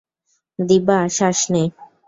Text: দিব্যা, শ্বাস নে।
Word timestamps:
দিব্যা, 0.59 0.99
শ্বাস 1.15 1.39
নে। 1.53 1.63